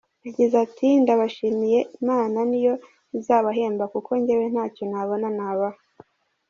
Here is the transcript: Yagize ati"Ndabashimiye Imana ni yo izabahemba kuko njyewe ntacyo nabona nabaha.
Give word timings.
Yagize 0.25 0.55
ati"Ndabashimiye 0.65 1.79
Imana 1.99 2.37
ni 2.49 2.59
yo 2.65 2.73
izabahemba 3.17 3.83
kuko 3.93 4.09
njyewe 4.19 4.45
ntacyo 4.53 4.83
nabona 4.91 5.27
nabaha. 5.37 5.81